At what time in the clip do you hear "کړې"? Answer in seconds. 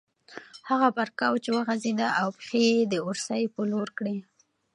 3.97-4.17